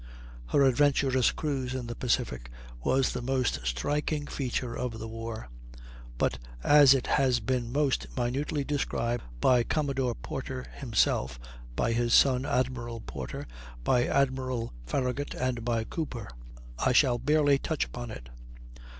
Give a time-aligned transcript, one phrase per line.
[0.47, 2.49] Her adventurous cruise in the Pacific
[2.83, 5.49] was the most striking feature of the war;
[6.17, 11.39] but as it has been most minutely described by Commodore Porter himself,
[11.75, 13.45] by his son, Admiral Porter,
[13.83, 16.27] by Admiral Farragut, and by Cooper,
[16.79, 18.29] I shall barely touch upon it.